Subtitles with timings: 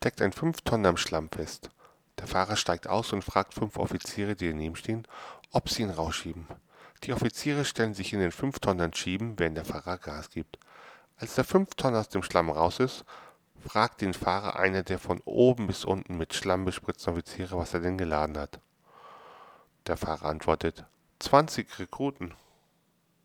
[0.00, 1.68] steckt ein 5-Tonner im Schlamm fest.
[2.18, 5.06] Der Fahrer steigt aus und fragt fünf Offiziere, die daneben stehen,
[5.52, 6.46] ob sie ihn rausschieben.
[7.02, 10.58] Die Offiziere stellen sich in den 5-Tonner schieben, während der Fahrer Gas gibt.
[11.18, 13.04] Als der 5-Tonner aus dem Schlamm raus ist,
[13.62, 17.80] fragt den Fahrer einer der von oben bis unten mit Schlamm bespritzten Offiziere, was er
[17.80, 18.58] denn geladen hat.
[19.86, 20.86] Der Fahrer antwortet,
[21.18, 22.32] 20 Rekruten.